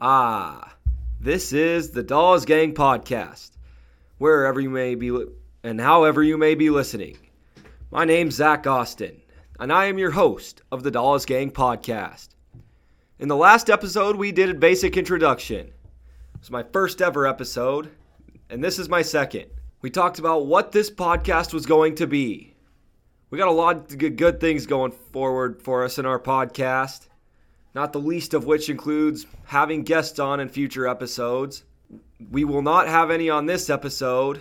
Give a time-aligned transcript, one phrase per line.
[0.00, 0.76] Ah,
[1.18, 3.50] this is the Dollas Gang podcast,
[4.18, 5.26] wherever you may be li-
[5.64, 7.16] and however you may be listening.
[7.90, 9.20] My name's Zach Austin,
[9.58, 12.28] and I am your host of the Dollas Gang podcast.
[13.18, 15.66] In the last episode, we did a basic introduction.
[15.66, 17.90] It was my first ever episode,
[18.50, 19.46] and this is my second.
[19.82, 22.54] We talked about what this podcast was going to be.
[23.30, 27.07] We got a lot of good things going forward for us in our podcast
[27.74, 31.64] not the least of which includes having guests on in future episodes.
[32.30, 34.40] We will not have any on this episode,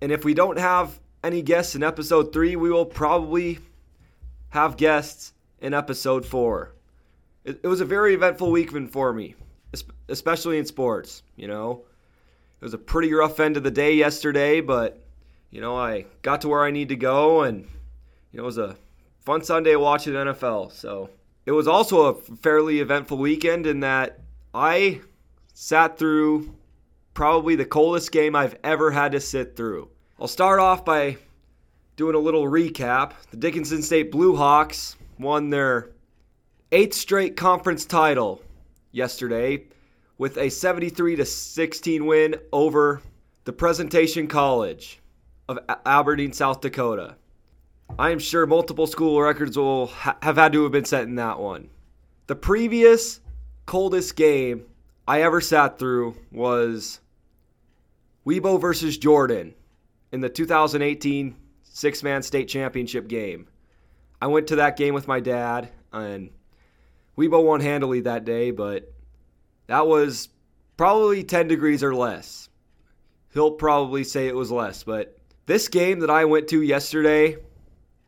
[0.00, 3.58] and if we don't have any guests in episode 3, we will probably
[4.50, 6.72] have guests in episode 4.
[7.44, 9.34] It, it was a very eventful weekend for me,
[10.08, 11.82] especially in sports, you know.
[12.60, 15.02] It was a pretty rough end of the day yesterday, but
[15.50, 17.66] you know, I got to where I need to go and
[18.32, 18.76] you know, it was a
[19.20, 21.10] fun Sunday watching NFL, so
[21.50, 24.20] it was also a fairly eventful weekend in that
[24.54, 25.00] I
[25.52, 26.54] sat through
[27.12, 29.88] probably the coldest game I've ever had to sit through.
[30.20, 31.16] I'll start off by
[31.96, 33.14] doing a little recap.
[33.32, 35.90] The Dickinson State Blue Hawks won their
[36.70, 38.40] eighth straight conference title
[38.92, 39.64] yesterday
[40.18, 43.02] with a 73 to 16 win over
[43.42, 45.00] the Presentation College
[45.48, 47.16] of Aberdeen, South Dakota.
[47.98, 51.16] I am sure multiple school records will ha- have had to have been set in
[51.16, 51.68] that one.
[52.26, 53.20] The previous
[53.66, 54.64] coldest game
[55.06, 57.00] I ever sat through was
[58.26, 59.54] Wibaux versus Jordan
[60.12, 63.48] in the 2018 six man state championship game.
[64.20, 66.30] I went to that game with my dad, and
[67.16, 68.92] Wibaux won handily that day, but
[69.66, 70.28] that was
[70.76, 72.48] probably 10 degrees or less.
[73.32, 77.36] He'll probably say it was less, but this game that I went to yesterday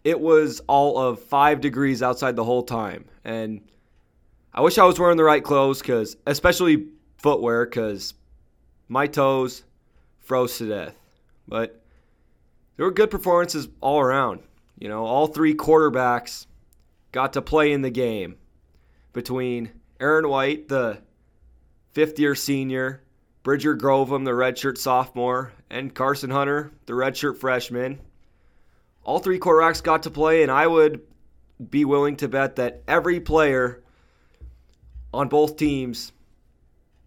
[0.04, 3.04] it was all of five degrees outside the whole time.
[3.24, 3.62] And
[4.52, 8.14] I wish I was wearing the right clothes, because especially footwear, because
[8.88, 9.62] my toes
[10.20, 10.94] froze to death.
[11.46, 11.82] But
[12.76, 14.40] there were good performances all around.
[14.78, 16.46] You know, all three quarterbacks
[17.12, 18.36] got to play in the game
[19.12, 19.70] between
[20.00, 20.98] Aaron White, the
[21.92, 23.02] fifth year senior,
[23.42, 28.00] Bridger Grovem, the redshirt sophomore, and Carson Hunter, the redshirt freshman
[29.04, 31.00] all three quarterbacks got to play, and I would
[31.70, 33.82] be willing to bet that every player
[35.12, 36.12] on both teams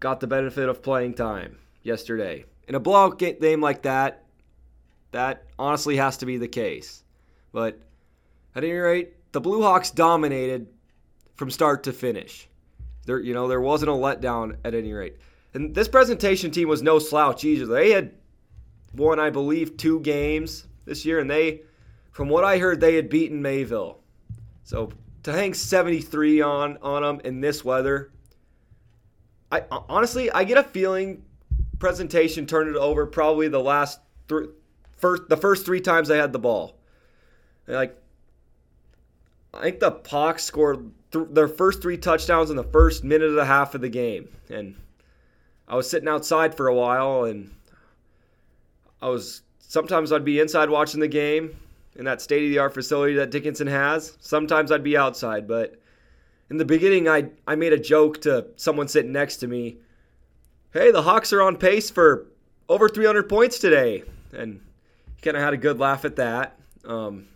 [0.00, 2.44] got the benefit of playing time yesterday.
[2.68, 4.24] In a blowout game like that,
[5.12, 7.02] that honestly has to be the case.
[7.52, 7.80] But
[8.54, 10.66] at any rate, the Blue Hawks dominated
[11.34, 12.48] from start to finish.
[13.06, 15.16] There, you know, there wasn't a letdown at any rate.
[15.54, 17.66] And this presentation team was no slouch either.
[17.66, 18.12] They had
[18.94, 21.62] won, I believe, two games this year, and they
[22.16, 23.98] from what I heard, they had beaten Mayville.
[24.64, 24.90] So
[25.24, 28.10] to hang 73 on on them in this weather,
[29.52, 31.26] I honestly I get a feeling
[31.78, 34.46] presentation turned it over probably the last three,
[34.96, 36.78] first the first three times they had the ball.
[37.66, 38.02] And like
[39.52, 43.38] I think the Hawks scored th- their first three touchdowns in the first minute and
[43.38, 44.74] a half of the game, and
[45.68, 47.54] I was sitting outside for a while, and
[49.02, 51.54] I was sometimes I'd be inside watching the game,
[51.98, 54.16] in that state of the art facility that Dickinson has.
[54.20, 55.80] Sometimes I'd be outside, but
[56.50, 59.78] in the beginning, I, I made a joke to someone sitting next to me
[60.76, 62.26] Hey, the Hawks are on pace for
[62.68, 64.02] over 300 points today.
[64.34, 64.60] And
[65.14, 66.58] he kind of had a good laugh at that.
[66.84, 67.28] Um,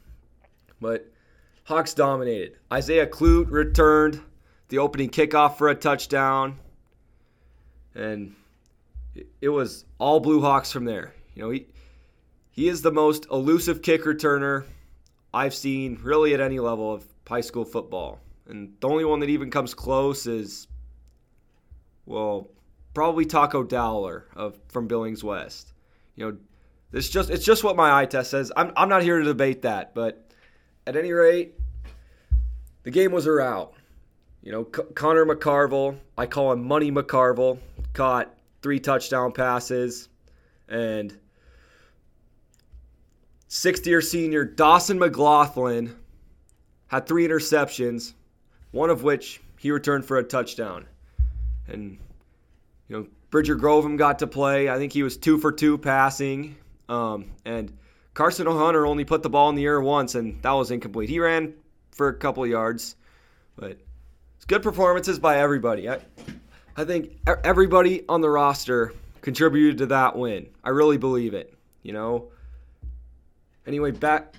[0.79, 1.11] but
[1.65, 2.59] Hawks dominated.
[2.71, 4.21] Isaiah Clute returned
[4.69, 6.59] the opening kickoff for a touchdown.
[7.95, 8.35] And
[9.41, 11.15] it was all Blue Hawks from there.
[11.35, 11.67] You know, he,
[12.61, 14.65] he is the most elusive kick returner
[15.33, 18.21] I've seen really at any level of high school football.
[18.47, 20.69] And the only one that even comes close is,
[22.05, 22.51] well,
[22.93, 25.73] probably Taco Dowler of from Billings West.
[26.17, 26.37] You know,
[26.93, 28.53] it's just it's just what my eye test says.
[28.55, 30.31] I'm I'm not here to debate that, but
[30.87, 31.55] at any rate,
[32.83, 33.73] the game was a rout.
[34.43, 37.59] You know, C- Connor McCarville, I call him Money McCarville,
[37.95, 40.11] caught three touchdown passes,
[40.69, 41.17] and
[43.51, 45.97] sixth year senior Dawson McLaughlin
[46.87, 48.15] had three interceptions,
[48.71, 50.87] one of which he returned for a touchdown.
[51.67, 51.99] And,
[52.89, 54.71] you know, Bridger Grovem got to play.
[54.71, 56.57] I think he was two for two passing.
[56.89, 57.77] Um, and
[58.15, 61.09] Carson O'Hunter only put the ball in the air once, and that was incomplete.
[61.09, 61.53] He ran
[61.91, 62.95] for a couple yards,
[63.57, 63.79] but
[64.37, 65.89] it's good performances by everybody.
[65.89, 65.99] I,
[66.77, 70.49] I think everybody on the roster contributed to that win.
[70.63, 71.53] I really believe it.
[71.83, 72.31] You know,
[73.67, 74.35] Anyway, back.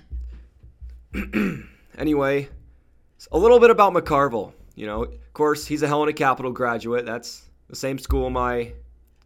[1.98, 2.48] anyway,
[3.30, 4.52] a little bit about McCarville.
[4.74, 7.04] You know, of course, he's a Helena Capital graduate.
[7.04, 8.72] That's the same school my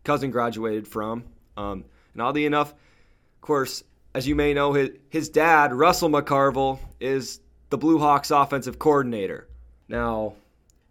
[0.04, 1.24] cousin graduated from.
[1.56, 3.82] Um, and oddly enough, of course,
[4.14, 7.40] as you may know, his, his dad, Russell McCarville, is
[7.70, 9.46] the Blue Hawks offensive coordinator.
[9.88, 10.34] Now,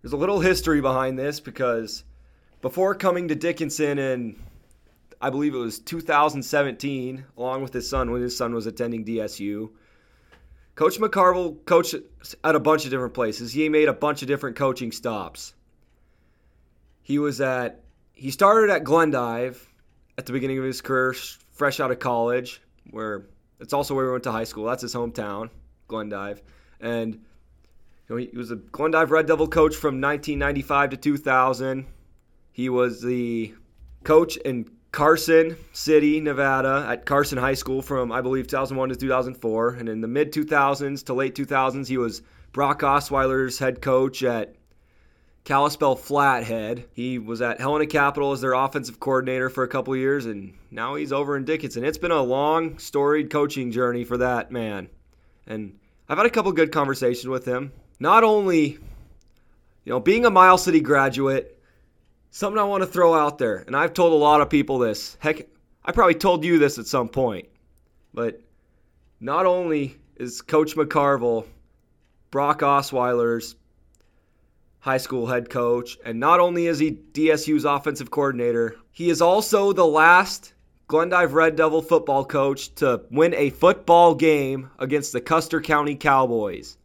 [0.01, 2.03] there's a little history behind this because
[2.61, 4.35] before coming to Dickinson in,
[5.21, 9.69] I believe it was 2017, along with his son when his son was attending DSU,
[10.75, 11.95] Coach McCarville coached
[12.43, 13.53] at a bunch of different places.
[13.53, 15.53] He made a bunch of different coaching stops.
[17.01, 17.81] He was at
[18.13, 19.69] he started at Glendive
[20.17, 21.13] at the beginning of his career,
[21.51, 22.61] fresh out of college,
[22.91, 23.27] where
[23.59, 24.65] it's also where he went to high school.
[24.65, 25.49] That's his hometown,
[25.87, 26.41] Glendive,
[26.81, 27.21] and you
[28.09, 31.85] know, he was a Glendive Red Devil coach from 1995 to 2000.
[32.51, 33.53] He was the
[34.03, 39.69] coach in Carson City, Nevada, at Carson High School from I believe 2001 to 2004,
[39.71, 42.21] and in the mid 2000s to late 2000s, he was
[42.53, 44.55] Brock Osweiler's head coach at
[45.43, 46.85] Kalispell Flathead.
[46.93, 50.95] He was at Helena Capital as their offensive coordinator for a couple years, and now
[50.95, 51.83] he's over in Dickinson.
[51.83, 54.87] It's been a long, storied coaching journey for that man.
[55.45, 55.77] And
[56.07, 57.73] I've had a couple good conversations with him.
[57.99, 58.79] Not only, you
[59.87, 61.54] know, being a Miles City graduate,
[62.35, 65.15] something I want to throw out there, and I've told a lot of people this.
[65.21, 65.47] Heck,
[65.85, 67.47] I probably told you this at some point.
[68.13, 68.41] But
[69.21, 71.45] not only is Coach McCarville
[72.31, 73.55] Brock Osweiler's
[74.79, 75.97] high school head coach.
[76.03, 80.53] And not only is he DSU's offensive coordinator, he is also the last
[80.87, 86.77] Glendive Red Devil football coach to win a football game against the Custer County Cowboys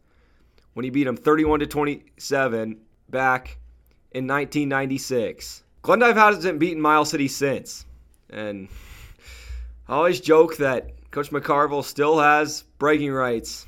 [0.73, 3.57] when he beat them 31 to 27 back
[4.11, 5.63] in 1996.
[5.81, 7.85] Glendive hasn't beaten Miles City since.
[8.29, 8.67] And
[9.87, 13.65] I always joke that Coach McCarville still has breaking rights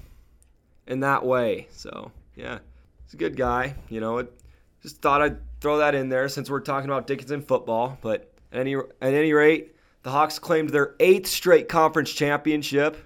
[0.88, 1.68] in that way.
[1.72, 2.60] So, yeah.
[3.06, 3.76] He's a good guy.
[3.90, 4.34] You know, it,
[4.82, 7.98] just thought I'd throw that in there since we're talking about Dickinson football.
[8.02, 12.98] But at any at any rate, the Hawks claimed their eighth straight conference championship,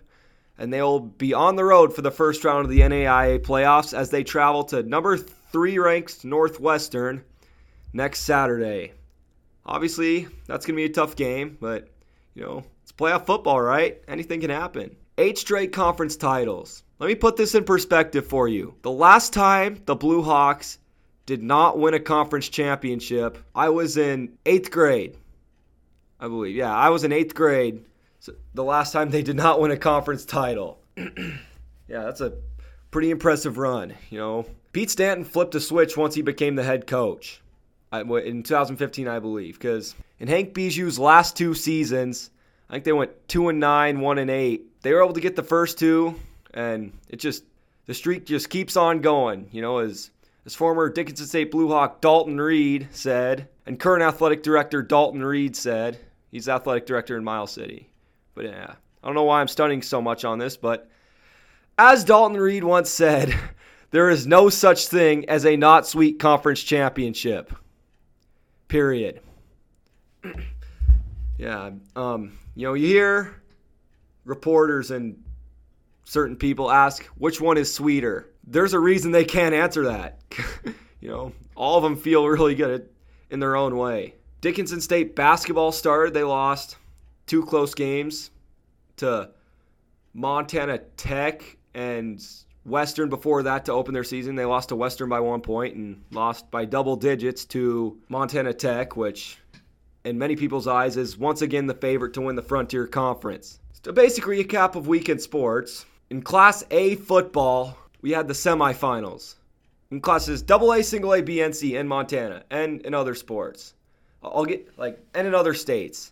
[0.58, 3.96] and they will be on the road for the first round of the NAIA playoffs
[3.96, 5.20] as they travel to number
[5.52, 7.24] three ranked Northwestern
[7.94, 8.94] next Saturday.
[9.66, 11.90] Obviously, that's going to be a tough game, but
[12.34, 14.02] you know, it's playoff football, right?
[14.08, 14.96] Anything can happen.
[15.18, 16.84] Eight straight conference titles.
[17.00, 18.76] Let me put this in perspective for you.
[18.82, 20.80] The last time the Blue Hawks
[21.26, 25.18] did not win a conference championship, I was in eighth grade.
[26.20, 26.56] I believe.
[26.56, 27.86] Yeah, I was in eighth grade.
[28.20, 30.80] So the last time they did not win a conference title.
[30.98, 31.08] yeah,
[31.88, 32.34] that's a
[32.90, 33.94] pretty impressive run.
[34.10, 34.46] You know,
[34.78, 37.42] Pete Stanton flipped a switch once he became the head coach
[37.92, 42.30] in 2015, I believe, because in Hank Biesiot's last two seasons,
[42.70, 44.80] I think they went two and nine, one and eight.
[44.84, 46.14] They were able to get the first two,
[46.54, 47.44] and it just
[47.88, 49.50] the streak just keeps on going.
[49.52, 50.12] You know, as
[50.46, 55.56] as former Dickinson State Blue Hawk Dalton Reed said, and current athletic director Dalton Reed
[55.56, 55.98] said,
[56.30, 57.90] he's athletic director in Miles City.
[58.36, 60.88] But yeah, I don't know why I'm stunning so much on this, but
[61.80, 63.34] as Dalton Reed once said,
[63.92, 67.54] there is no such thing as a not sweet conference championship.
[68.68, 69.22] Period.
[71.38, 73.42] yeah, um, you know, you hear
[74.26, 75.24] reporters and
[76.04, 78.30] certain people ask which one is sweeter.
[78.46, 80.20] There's a reason they can't answer that.
[81.02, 82.90] you know, all of them feel really good
[83.30, 84.16] in their own way.
[84.42, 86.14] Dickinson State basketball started.
[86.14, 86.78] They lost
[87.26, 88.32] two close games
[88.98, 89.30] to
[90.14, 92.24] Montana Tech and
[92.68, 94.36] Western before that to open their season.
[94.36, 98.98] They lost to Western by one point and lost by double digits to Montana Tech,
[98.98, 99.40] which
[100.04, 103.60] in many people's eyes is once again the favorite to win the Frontier Conference.
[103.84, 105.86] So, basic recap of weekend sports.
[106.10, 109.36] In Class A football, we had the semifinals.
[109.90, 113.74] In classes AA, single A, B, and in Montana and in other sports.
[114.22, 116.12] I'll get like and in other states.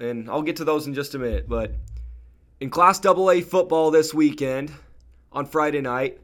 [0.00, 1.72] And I'll get to those in just a minute, but
[2.58, 4.72] in Class AA football this weekend
[5.32, 6.20] on Friday night,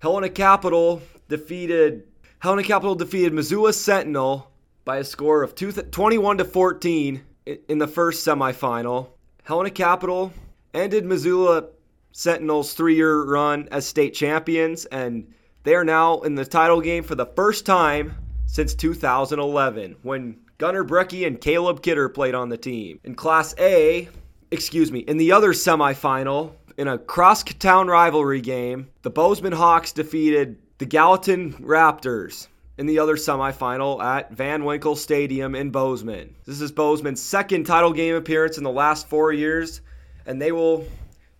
[0.00, 2.04] Helena Capital defeated
[2.40, 4.50] Helena Capital defeated Missoula Sentinel
[4.84, 7.22] by a score of 21 to 14
[7.68, 9.08] in the first semifinal.
[9.42, 10.32] Helena Capital
[10.72, 11.64] ended Missoula
[12.12, 15.32] Sentinels' three year run as state champions, and
[15.64, 18.14] they are now in the title game for the first time
[18.46, 23.00] since 2011 when Gunnar Brecky and Caleb Kidder played on the team.
[23.04, 24.08] In Class A,
[24.50, 29.92] excuse me, in the other semifinal, in a cross town rivalry game, the Bozeman Hawks
[29.92, 32.46] defeated the Gallatin Raptors
[32.78, 36.36] in the other semifinal at Van Winkle Stadium in Bozeman.
[36.46, 39.80] This is Bozeman's second title game appearance in the last four years,
[40.24, 40.86] and they will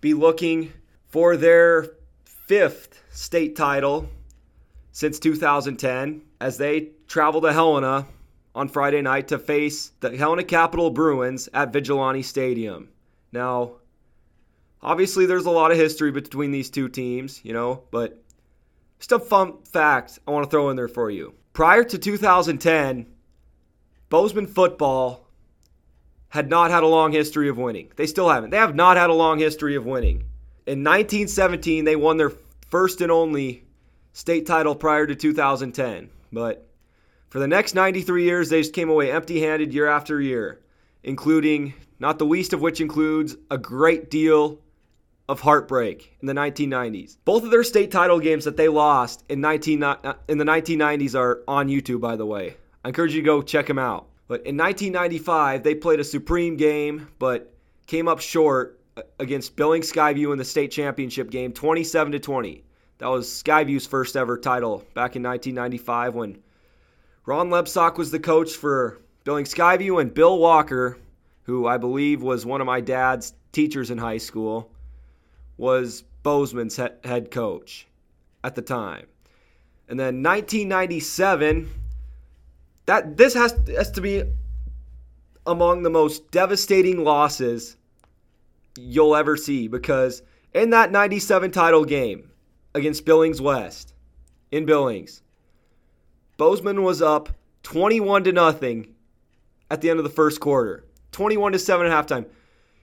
[0.01, 0.73] be looking
[1.07, 1.87] for their
[2.25, 4.09] fifth state title
[4.91, 8.05] since 2010 as they travel to Helena
[8.53, 12.89] on Friday night to face the Helena Capital Bruins at Vigilante Stadium.
[13.31, 13.78] Now,
[14.81, 18.21] obviously, there's a lot of history between these two teams, you know, but
[18.99, 21.33] just a fun fact I want to throw in there for you.
[21.53, 23.07] Prior to 2010,
[24.09, 25.27] Bozeman football
[26.29, 27.91] had not had a long history of winning.
[27.95, 28.51] They still haven't.
[28.51, 30.25] They have not had a long history of winning.
[30.67, 32.31] In 1917, they won their
[32.69, 33.63] first and only
[34.13, 36.09] state title prior to 2010.
[36.31, 36.67] But
[37.29, 40.61] for the next 93 years, they just came away empty handed year after year,
[41.03, 44.59] including, not the least of which includes a great deal
[45.29, 47.17] of heartbreak in the 1990s.
[47.23, 51.13] Both of their state title games that they lost in, 19, uh, in the 1990s
[51.13, 52.57] are on YouTube, by the way.
[52.83, 54.07] I encourage you to go check them out.
[54.27, 57.53] But in 1995, they played a supreme game, but
[57.85, 62.63] came up short uh, against Billings Skyview in the state championship game, 27 to 20.
[62.97, 66.41] That was Skyview's first ever title back in 1995 when
[67.27, 70.97] Ron Lebsock was the coach for Billings Skyview and Bill Walker,
[71.43, 74.71] who I believe was one of my dad's teachers in high school,
[75.59, 77.87] was Bozeman's head coach
[78.43, 79.05] at the time.
[79.89, 81.69] And then 1997,
[82.85, 84.23] that this has, has to be
[85.45, 87.75] among the most devastating losses
[88.77, 90.21] you'll ever see because
[90.53, 92.31] in that 97 title game
[92.73, 93.93] against Billings West
[94.51, 95.21] in Billings,
[96.37, 97.29] Bozeman was up
[97.63, 98.95] 21 to nothing
[99.69, 100.85] at the end of the first quarter.
[101.11, 102.25] 21 to 7 at halftime.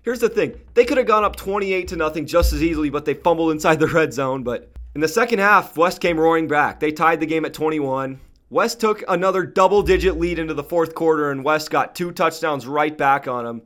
[0.07, 0.55] Here's the thing.
[0.75, 3.81] They could have gone up 28 to nothing just as easily, but they fumbled inside
[3.81, 4.45] the red zone.
[4.45, 6.79] But in the second half, West came roaring back.
[6.79, 8.21] They tied the game at 21.
[8.49, 12.69] West took another double digit lead into the fourth quarter, and West got two touchdowns
[12.69, 13.63] right back on them.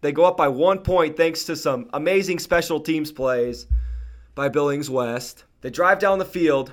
[0.00, 3.66] They go up by one point thanks to some amazing special teams plays
[4.34, 5.44] by Billings West.
[5.60, 6.72] They drive down the field.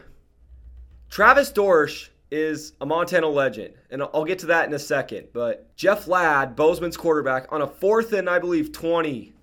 [1.10, 5.28] Travis Dorsch is a Montana legend, and I'll get to that in a second.
[5.34, 9.34] But Jeff Ladd, Bozeman's quarterback, on a fourth and I believe 20,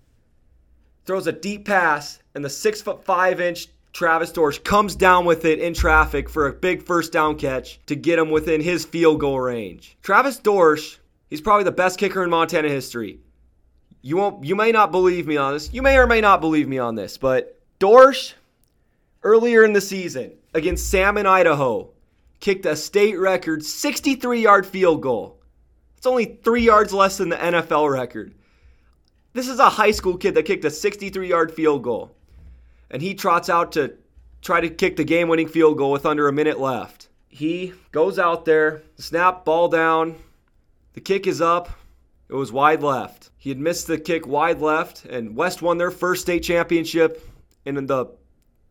[1.04, 5.46] throws a deep pass, and the six foot five inch Travis Dorsch comes down with
[5.46, 9.20] it in traffic for a big first down catch to get him within his field
[9.20, 9.96] goal range.
[10.02, 10.98] Travis Dorsch,
[11.30, 13.20] he's probably the best kicker in Montana history.
[14.02, 15.72] You won't you may not believe me on this.
[15.72, 18.34] You may or may not believe me on this, but Dorsch
[19.22, 21.88] earlier in the season against Salmon, Idaho,
[22.40, 25.40] kicked a state record 63-yard field goal.
[25.96, 28.34] It's only 3 yards less than the NFL record.
[29.32, 32.16] This is a high school kid that kicked a 63-yard field goal
[32.90, 33.94] and he trots out to
[34.42, 37.08] try to kick the game winning field goal with under a minute left.
[37.28, 40.16] He goes out there, snap, ball down.
[40.94, 41.68] The kick is up.
[42.28, 43.30] It was wide left.
[43.36, 47.28] He had missed the kick wide left, and West won their first state championship
[47.64, 48.06] in the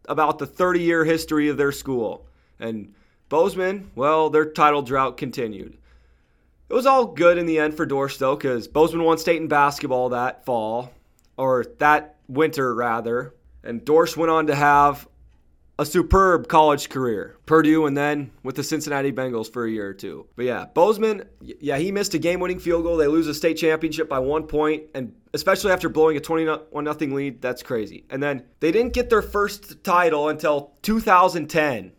[0.07, 2.27] about the 30 year history of their school.
[2.59, 2.93] And
[3.35, 5.77] Bozeman, well, their title drought continued.
[6.69, 9.49] It was all good in the end for Dorsch, though, because Bozeman won state in
[9.49, 10.93] basketball that fall,
[11.35, 13.33] or that winter, rather.
[13.61, 15.05] And Dorsch went on to have
[15.77, 19.93] a superb college career, Purdue, and then with the Cincinnati Bengals for a year or
[19.93, 20.27] two.
[20.37, 22.95] But yeah, Bozeman, yeah, he missed a game-winning field goal.
[22.95, 27.13] They lose a state championship by one point, and especially after blowing a 21 nothing
[27.13, 28.05] lead, that's crazy.
[28.09, 31.91] And then they didn't get their first title until 2010,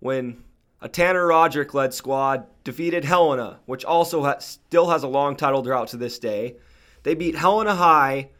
[0.00, 0.44] when
[0.80, 5.88] a Tanner Roderick-led squad defeated Helena, which also has, still has a long title drought
[5.88, 6.56] to this day.
[7.02, 8.30] They beat Helena High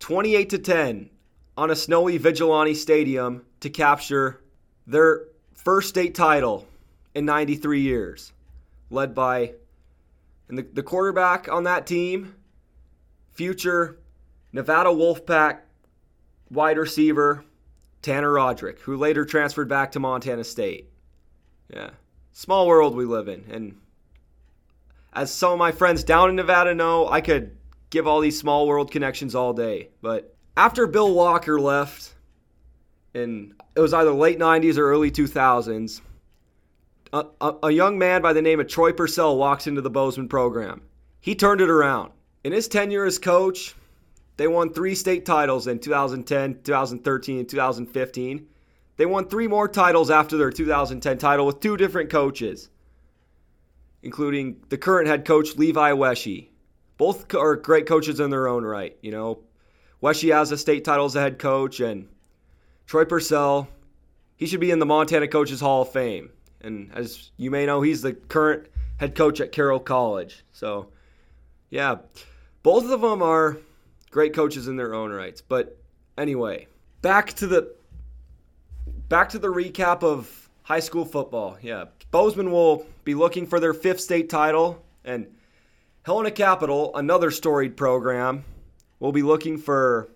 [0.00, 1.10] 28 to 10
[1.56, 4.40] on a snowy Vigilante Stadium to capture
[4.86, 6.66] their first state title
[7.14, 8.32] in 93 years,
[8.88, 9.52] led by
[10.48, 12.34] and the, the quarterback on that team,
[13.32, 14.00] future
[14.52, 15.60] Nevada Wolfpack
[16.50, 17.44] wide receiver
[18.02, 20.89] Tanner Roderick, who later transferred back to Montana State.
[21.72, 21.90] Yeah,
[22.32, 23.76] small world we live in, and
[25.12, 27.56] as some of my friends down in Nevada know, I could
[27.90, 32.14] give all these small world connections all day, but after Bill Walker left,
[33.14, 36.00] and it was either late 90s or early 2000s,
[37.12, 40.28] a, a, a, young man by the name of Troy Purcell walks into the Bozeman
[40.28, 40.82] program.
[41.20, 42.12] He turned it around.
[42.44, 43.74] In his tenure as coach,
[44.36, 48.46] they won three state titles in 2010, 2013, and 2015.
[49.00, 52.68] They won three more titles after their 2010 title with two different coaches,
[54.02, 56.48] including the current head coach Levi Wesche.
[56.98, 58.98] Both are great coaches in their own right.
[59.00, 59.38] You know,
[60.02, 62.08] Wesche has a state title as a head coach, and
[62.84, 63.68] Troy Purcell,
[64.36, 66.28] he should be in the Montana Coaches Hall of Fame.
[66.60, 68.66] And as you may know, he's the current
[68.98, 70.44] head coach at Carroll College.
[70.52, 70.90] So,
[71.70, 71.96] yeah,
[72.62, 73.56] both of them are
[74.10, 75.40] great coaches in their own rights.
[75.40, 75.78] But
[76.18, 76.66] anyway,
[77.00, 77.79] back to the
[79.10, 81.58] back to the recap of high school football.
[81.60, 85.26] Yeah, Bozeman will be looking for their fifth state title, and
[86.04, 88.44] Helena Capital, another storied program,
[89.00, 90.08] will be looking for.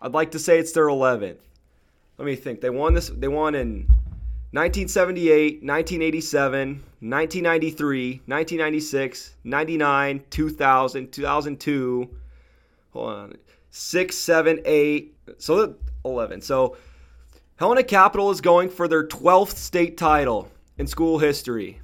[0.00, 1.38] I'd like to say it's their 11th.
[2.16, 2.60] Let me think.
[2.60, 3.08] They won this.
[3.08, 3.86] They won in
[4.52, 6.68] 1978, 1987,
[7.00, 12.10] 1993, 1996, 99, 2000, 2002.
[12.92, 13.34] Hold on.
[13.70, 15.14] 6, 7, 8.
[15.38, 15.74] So
[16.04, 16.40] 11.
[16.42, 16.76] So
[17.60, 21.78] Helena Capital is going for their 12th state title in school history.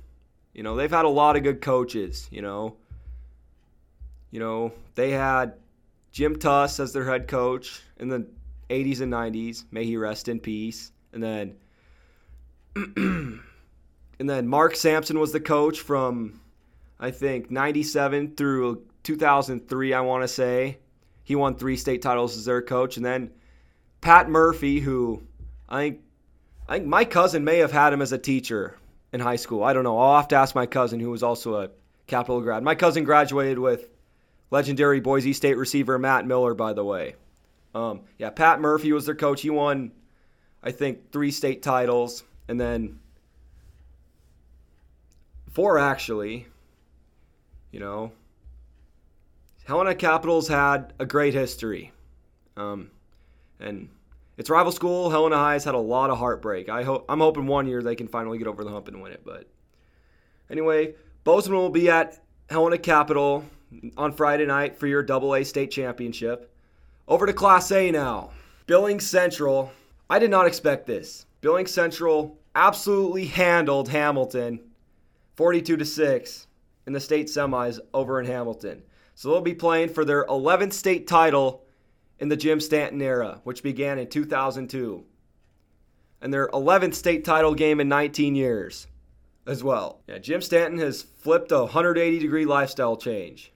[0.54, 2.78] You know, they've had a lot of good coaches, you know.
[4.30, 5.52] You know, they had
[6.12, 8.26] Jim Tuss as their head coach in the
[8.70, 9.64] 80s and 90s.
[9.70, 10.92] May he rest in peace.
[11.12, 11.56] And then
[12.74, 13.40] and
[14.18, 16.40] then Mark Sampson was the coach from
[16.98, 20.78] I think 97 through 2003, I want to say.
[21.22, 23.30] He won 3 state titles as their coach and then
[24.00, 25.22] Pat Murphy who
[25.68, 26.00] I think
[26.68, 28.76] I think my cousin may have had him as a teacher
[29.12, 29.62] in high school.
[29.62, 29.98] I don't know.
[29.98, 31.70] I'll have to ask my cousin who was also a
[32.06, 32.62] Capital grad.
[32.62, 33.88] My cousin graduated with
[34.50, 37.16] legendary Boise State receiver Matt Miller, by the way.
[37.74, 39.42] Um, yeah, Pat Murphy was their coach.
[39.42, 39.90] He won,
[40.62, 43.00] I think, three state titles, and then
[45.50, 46.46] four actually.
[47.72, 48.12] You know,
[49.64, 51.92] Helena Capitals had a great history,
[52.56, 52.90] um,
[53.58, 53.88] and
[54.36, 56.68] its rival school, Helena High, has had a lot of heartbreak.
[56.68, 59.12] I hope I'm hoping one year they can finally get over the hump and win
[59.12, 59.22] it.
[59.24, 59.48] But
[60.50, 63.44] anyway, Bozeman will be at Helena Capital
[63.96, 66.52] on Friday night for your Double A state championship.
[67.08, 68.30] Over to Class A now.
[68.66, 69.72] Billings Central.
[70.10, 71.26] I did not expect this.
[71.40, 74.60] Billings Central absolutely handled Hamilton
[75.36, 76.46] 42 to 6
[76.86, 78.82] in the state semis over in Hamilton.
[79.14, 81.65] So they'll be playing for their 11th state title
[82.18, 85.04] in the Jim Stanton era, which began in 2002.
[86.20, 88.86] And their 11th state title game in 19 years
[89.46, 90.00] as well.
[90.06, 93.52] Yeah, Jim Stanton has flipped a 180 degree lifestyle change.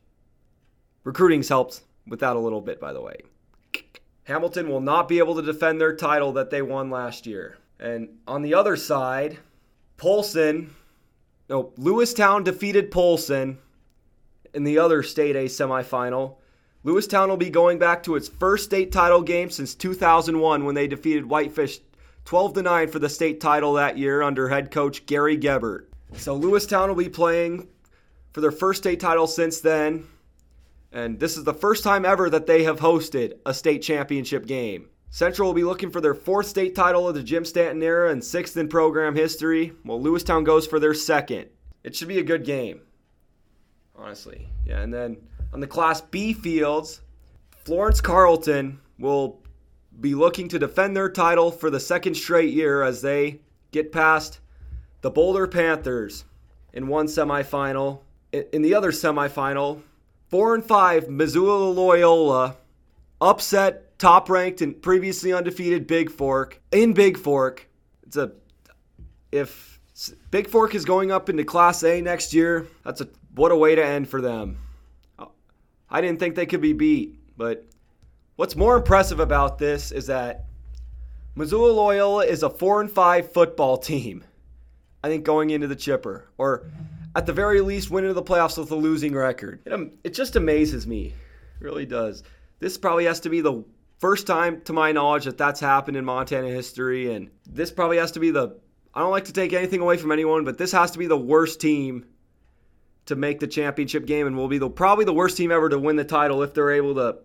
[1.04, 3.16] Recruiting's helped with that a little bit, by the way.
[4.25, 7.56] Hamilton will not be able to defend their title that they won last year.
[7.80, 9.38] And on the other side,
[9.96, 10.75] Polson,
[11.49, 13.58] no, Lewistown defeated Polson
[14.54, 16.36] in the other state A semifinal.
[16.84, 20.88] Lewistown will be going back to its first state title game since 2001 when they
[20.88, 21.80] defeated Whitefish
[22.25, 25.86] 12 to 9 for the state title that year under head coach Gary Gebert.
[26.14, 27.69] So Lewistown will be playing
[28.32, 30.06] for their first state title since then.
[30.93, 34.88] And this is the first time ever that they have hosted a state championship game.
[35.10, 38.25] Central will be looking for their fourth state title of the Jim Stanton era and
[38.25, 41.49] sixth in program history, while Lewistown goes for their second.
[41.82, 42.80] It should be a good game,
[43.97, 44.49] honestly.
[44.64, 45.16] Yeah, and then
[45.52, 47.00] on the Class B fields,
[47.65, 49.41] Florence Carlton will
[50.00, 54.41] be looking to defend their title for the second straight year as they get past
[55.02, 56.25] the Boulder Panthers
[56.73, 58.00] in one semifinal.
[58.32, 59.82] In the other semifinal,
[60.28, 62.56] four and five Missoula Loyola
[63.21, 67.69] upset top ranked and previously undefeated Big Fork in Big Fork.
[68.04, 68.32] It's a
[69.32, 69.78] if
[70.30, 73.75] Big Fork is going up into Class A next year, that's a what a way
[73.75, 74.58] to end for them.
[75.90, 77.66] I didn't think they could be beat, but
[78.36, 80.44] what's more impressive about this is that
[81.34, 84.24] Missoula Loyola is a 4 and 5 football team.
[85.02, 86.66] I think going into the chipper or
[87.16, 89.60] at the very least went into the playoffs with a losing record.
[89.64, 91.06] It, um, it just amazes me.
[91.06, 92.22] It really does.
[92.58, 93.64] This probably has to be the
[93.98, 97.14] first time, to my knowledge, that that's happened in Montana history.
[97.14, 98.56] And this probably has to be the,
[98.94, 101.18] I don't like to take anything away from anyone, but this has to be the
[101.18, 102.06] worst team
[103.10, 105.78] to make the championship game and will be the, probably the worst team ever to
[105.78, 107.18] win the title if they're able to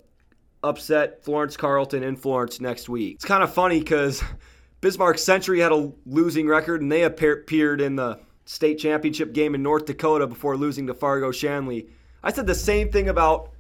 [0.63, 3.15] upset Florence Carlton in Florence next week.
[3.15, 4.24] It's kind of funny because
[4.82, 9.62] Bismarck Century had a losing record and they appeared in the state championship game in
[9.62, 11.88] North Dakota before losing to Fargo Shanley.
[12.24, 13.52] I said the same thing about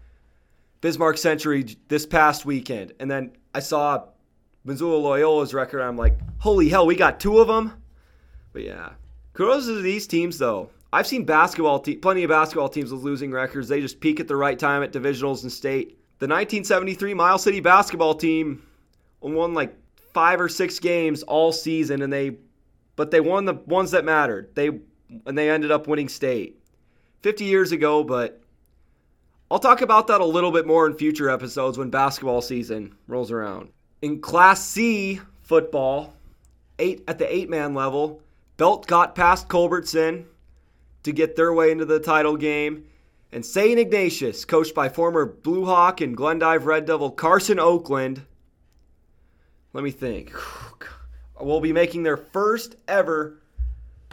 [0.81, 4.05] Bismarck Century this past weekend, and then I saw
[4.63, 5.81] Missoula Loyola's record.
[5.81, 7.73] I'm like, holy hell, we got two of them.
[8.51, 8.93] But yeah,
[9.33, 10.71] kudos to these teams though.
[10.95, 13.67] I've seen basketball, te- plenty of basketball teams with losing records.
[13.67, 15.89] They just peak at the right time at divisionals and state.
[16.19, 18.65] The 1973 Miles City basketball team
[19.19, 19.75] won like
[20.13, 22.37] five or six games all season, and they
[22.95, 24.55] but they won the ones that mattered.
[24.55, 24.67] They
[25.25, 26.57] and they ended up winning state
[27.23, 28.39] 50 years ago, but
[29.51, 33.31] I'll talk about that a little bit more in future episodes when basketball season rolls
[33.31, 33.67] around.
[34.01, 36.13] In Class C football,
[36.79, 38.21] eight at the eight man level,
[38.55, 40.27] Belt got past Culbertson
[41.05, 42.85] to get their way into the title game.
[43.31, 43.79] And St.
[43.79, 48.25] Ignatius, coached by former Blue Hawk and Glendive Red Devil Carson Oakland,
[49.73, 50.33] let me think
[51.39, 53.39] will be making their first ever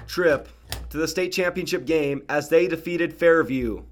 [0.07, 0.49] trip
[0.91, 3.83] to the state championship game as they defeated Fairview,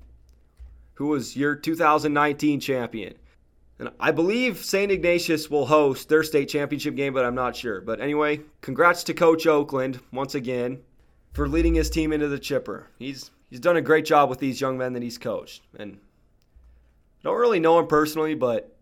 [0.95, 3.15] who was your 2019 champion.
[3.79, 4.93] And I believe St.
[4.93, 7.81] Ignatius will host their state championship game, but I'm not sure.
[7.81, 10.83] But anyway, congrats to Coach Oakland once again
[11.33, 12.89] for leading his team into the chipper.
[12.99, 15.63] He's he's done a great job with these young men that he's coached.
[15.79, 15.99] And
[17.21, 18.77] I don't really know him personally, but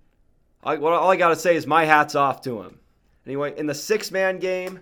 [0.63, 2.79] I, all I got to say is my hat's off to him.
[3.27, 4.81] Anyway, in the six man game,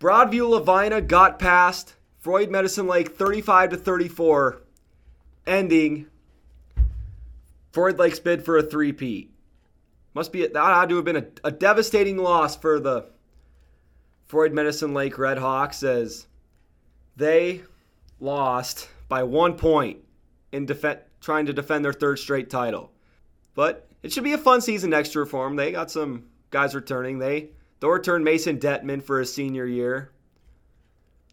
[0.00, 4.62] Broadview Lavina got past Froid Medicine Lake 35 to 34,
[5.46, 6.06] ending
[7.72, 9.32] Froid Lake's bid for a three-peat.
[10.14, 13.06] Must be that had to have been a, a devastating loss for the
[14.28, 16.26] Froid Medicine Lake Red Hawks as
[17.16, 17.62] they
[18.20, 19.98] lost by one point
[20.52, 22.92] in def- trying to defend their third straight title.
[23.54, 25.56] But it should be a fun season next year for them.
[25.56, 27.18] They got some guys returning.
[27.18, 27.48] They
[27.80, 30.12] they'll return Mason Detman for his senior year.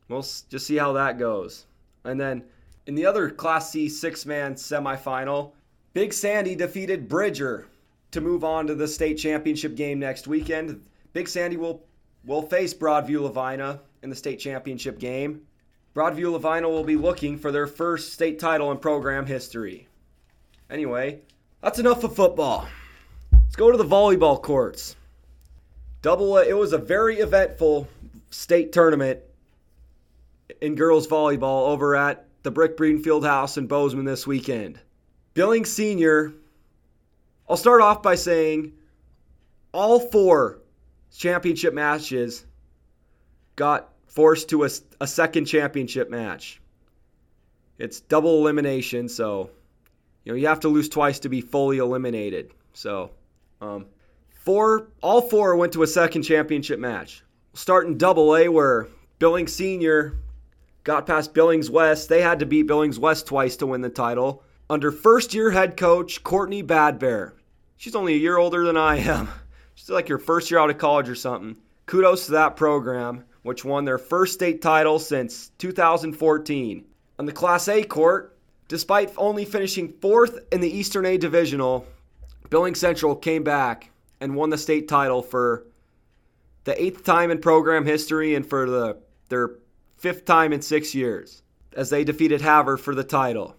[0.08, 1.66] We'll just see how that goes.
[2.04, 2.44] And then
[2.88, 5.52] in the other Class C six-man semifinal,
[5.94, 7.68] Big Sandy defeated Bridger
[8.12, 10.86] to move on to the state championship game next weekend.
[11.14, 11.84] Big Sandy will
[12.26, 15.42] will face Broadview Lavina in the state championship game.
[15.96, 19.88] Broadview Lavina will be looking for their first state title in program history.
[20.70, 21.22] Anyway,
[21.62, 22.68] that's enough of football.
[23.32, 24.96] Let's go to the volleyball courts.
[26.02, 27.88] Double it was a very eventful
[28.30, 29.20] state tournament
[30.62, 34.80] in girls volleyball over at the Brick Breeden Fieldhouse in Bozeman this weekend.
[35.34, 36.34] Billings Senior,
[37.50, 38.74] I'll start off by saying
[39.72, 40.60] all four
[41.18, 42.46] championship matches
[43.56, 44.70] got forced to a,
[45.02, 46.62] a second championship match.
[47.78, 49.50] It's double elimination, so
[50.24, 52.52] you know you have to lose twice to be fully eliminated.
[52.74, 53.12] So,
[53.62, 53.86] um,
[54.30, 57.24] four, all four went to a second championship match.
[57.54, 58.88] Starting double A, where
[59.20, 60.16] Billings Senior
[60.84, 62.10] got past Billings West.
[62.10, 64.44] They had to beat Billings West twice to win the title.
[64.70, 67.34] Under first year head coach Courtney Badbear.
[67.78, 69.30] She's only a year older than I am.
[69.86, 71.58] She's like your first year out of college or something.
[71.86, 76.84] Kudos to that program, which won their first state title since 2014.
[77.20, 78.36] On the Class A court,
[78.68, 81.86] despite only finishing fourth in the Eastern A Divisional,
[82.50, 85.68] Billings Central came back and won the state title for
[86.64, 88.98] the eighth time in program history and for the
[89.30, 89.52] their
[89.98, 91.44] fifth time in six years
[91.74, 93.56] as they defeated Havre for the title.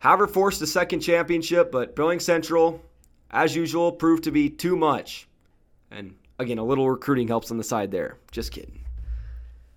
[0.00, 2.82] Havre forced a second championship, but Billings Central,
[3.30, 5.27] as usual, proved to be too much.
[5.90, 8.18] And again, a little recruiting helps on the side there.
[8.30, 8.80] Just kidding.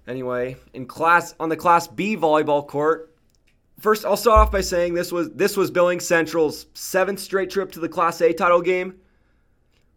[0.08, 3.16] Anyway, in class on the Class B volleyball court,
[3.80, 7.72] first I'll start off by saying this was this was Billings Central's seventh straight trip
[7.74, 9.00] to the Class A title game.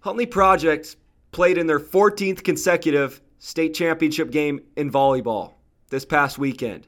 [0.01, 0.97] Huntley Project
[1.33, 5.55] played in their 14th consecutive state championship game in volleyball
[5.89, 6.87] this past weekend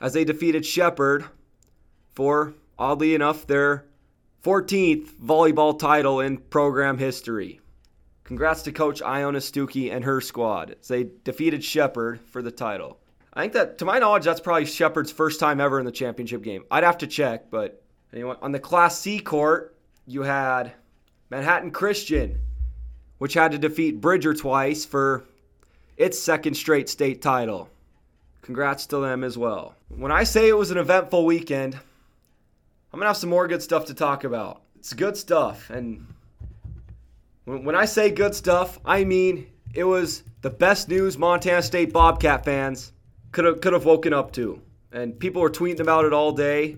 [0.00, 1.24] as they defeated Shepherd
[2.12, 3.86] for, oddly enough, their
[4.42, 7.59] 14th volleyball title in program history.
[8.30, 13.00] Congrats to Coach Iona Stuckey and her squad they defeated Shepherd for the title.
[13.34, 16.44] I think that, to my knowledge, that's probably Shepherd's first time ever in the championship
[16.44, 16.62] game.
[16.70, 19.74] I'd have to check, but anyway, on the Class C court,
[20.06, 20.70] you had
[21.28, 22.38] Manhattan Christian,
[23.18, 25.24] which had to defeat Bridger twice for
[25.96, 27.68] its second straight state title.
[28.42, 29.74] Congrats to them as well.
[29.88, 31.76] When I say it was an eventful weekend,
[32.92, 34.62] I'm to have some more good stuff to talk about.
[34.76, 35.68] It's good stuff.
[35.68, 36.06] And
[37.58, 42.44] when I say good stuff, I mean it was the best news Montana State Bobcat
[42.44, 42.92] fans
[43.32, 44.60] could have, could have woken up to.
[44.92, 46.76] And people were tweeting about it all day.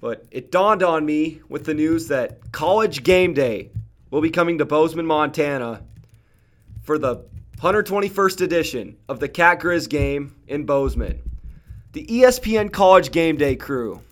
[0.00, 3.70] But it dawned on me with the news that College Game Day
[4.10, 5.82] will be coming to Bozeman, Montana
[6.82, 7.24] for the
[7.56, 11.22] 121st edition of the Cat Grizz game in Bozeman.
[11.92, 14.02] The ESPN College Game Day crew.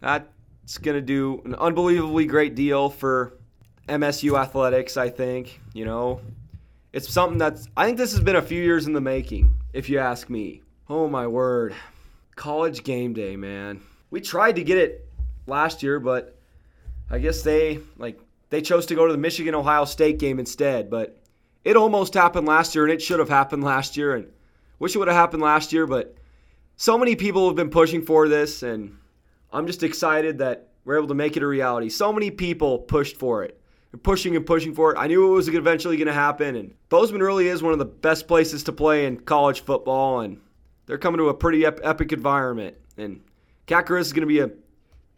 [0.00, 3.36] That's going to do an unbelievably great deal for
[3.88, 5.60] MSU athletics, I think.
[5.72, 6.20] You know,
[6.92, 9.88] it's something that's, I think this has been a few years in the making, if
[9.88, 10.62] you ask me.
[10.88, 11.74] Oh my word.
[12.36, 13.80] College Game Day, man.
[14.10, 15.08] We tried to get it
[15.46, 16.38] last year, but
[17.10, 18.20] I guess they, like,
[18.50, 21.18] they chose to go to the Michigan Ohio State game instead, but
[21.64, 24.14] it almost happened last year, and it should have happened last year.
[24.14, 24.30] And
[24.78, 26.14] wish it would have happened last year, but
[26.76, 28.98] so many people have been pushing for this, and
[29.52, 31.88] I'm just excited that we're able to make it a reality.
[31.88, 33.60] So many people pushed for it,
[34.02, 34.98] pushing and pushing for it.
[34.98, 37.84] I knew it was eventually going to happen, and Bozeman really is one of the
[37.84, 40.40] best places to play in college football, and
[40.86, 42.76] they're coming to a pretty ep- epic environment.
[42.96, 43.20] And
[43.66, 44.50] Cat is going to be a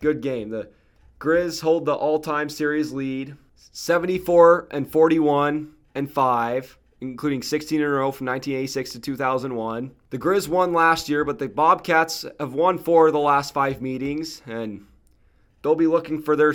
[0.01, 0.51] good game.
[0.51, 0.71] The
[1.19, 3.37] Grizz hold the all-time series lead,
[3.73, 9.93] 74 and 41 and 5 including 16 in a row from 1986 to 2001.
[10.11, 13.83] The Grizz won last year, but the Bobcats have won four of the last five
[13.83, 14.87] meetings, and
[15.63, 16.55] they'll be looking for their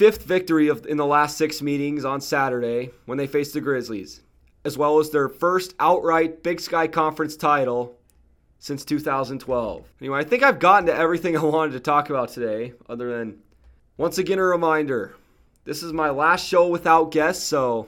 [0.00, 4.22] fifth victory of, in the last six meetings on Saturday when they faced the Grizzlies,
[4.64, 7.98] as well as their first outright Big Sky Conference title
[8.58, 9.84] since 2012.
[10.00, 13.40] Anyway, I think I've gotten to everything I wanted to talk about today, other than
[13.98, 15.16] once again a reminder
[15.64, 17.86] this is my last show without guests, so,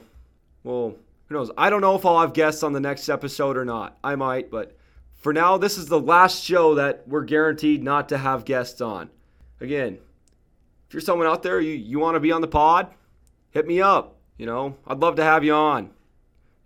[0.63, 0.95] well,
[1.29, 1.49] who knows?
[1.57, 3.97] I don't know if I'll have guests on the next episode or not.
[4.03, 4.77] I might, but
[5.15, 9.09] for now, this is the last show that we're guaranteed not to have guests on.
[9.59, 9.97] Again,
[10.93, 12.87] if you're someone out there, you, you want to be on the pod,
[13.49, 14.15] hit me up.
[14.37, 15.89] You know, I'd love to have you on.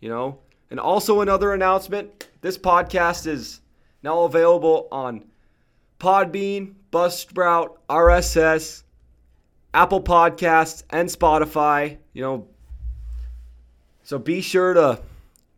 [0.01, 3.61] You know, and also another announcement this podcast is
[4.03, 5.23] now available on
[6.01, 8.83] Podbean, Buzzsprout, RSS,
[9.73, 11.95] Apple Podcasts, and Spotify.
[12.11, 12.47] You know,
[14.03, 15.01] so be sure to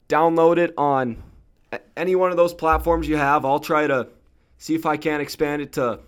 [0.09, 1.23] download it on
[1.97, 3.45] any one of those platforms you have.
[3.45, 4.09] I'll try to
[4.59, 6.01] see if I can expand it to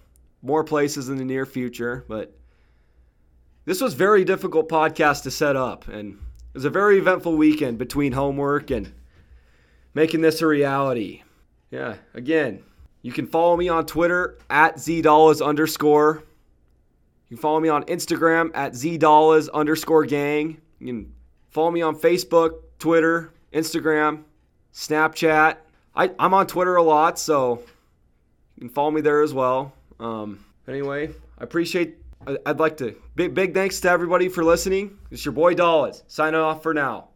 [0.43, 2.06] more places in the near future.
[2.08, 2.36] But
[3.65, 7.78] this was very difficult podcast to set up, and it was a very eventful weekend
[7.78, 8.93] between homework and
[9.93, 11.24] making this a reality.
[11.69, 12.63] Yeah, again,
[13.02, 16.24] you can follow me on Twitter at zdollas underscore.
[17.30, 20.62] You can follow me on Instagram at zdollas underscore gang.
[20.80, 21.13] You can
[21.52, 24.24] Follow me on Facebook, Twitter, Instagram,
[24.74, 25.58] Snapchat.
[25.93, 27.62] I, I'm on Twitter a lot, so
[28.56, 29.74] you can follow me there as well.
[30.00, 31.97] Um, anyway, I appreciate.
[32.28, 34.98] I'd like to big big thanks to everybody for listening.
[35.10, 37.11] It's your boy Dollas signing off for now.